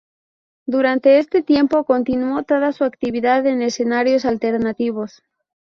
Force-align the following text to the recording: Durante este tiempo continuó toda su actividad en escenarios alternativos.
Durante 0.65 1.19
este 1.19 1.43
tiempo 1.43 1.83
continuó 1.83 2.41
toda 2.41 2.71
su 2.71 2.85
actividad 2.85 3.45
en 3.45 3.61
escenarios 3.61 4.25
alternativos. 4.25 5.21